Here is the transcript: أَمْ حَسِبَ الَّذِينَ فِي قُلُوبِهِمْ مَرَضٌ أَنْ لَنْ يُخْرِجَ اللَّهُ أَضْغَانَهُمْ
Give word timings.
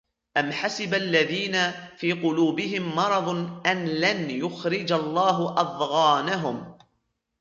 أَمْ 0.37 0.51
حَسِبَ 0.51 0.93
الَّذِينَ 0.93 1.71
فِي 1.97 2.11
قُلُوبِهِمْ 2.13 2.95
مَرَضٌ 2.95 3.27
أَنْ 3.67 3.85
لَنْ 3.87 4.29
يُخْرِجَ 4.31 4.91
اللَّهُ 4.91 5.59
أَضْغَانَهُمْ 5.59 6.77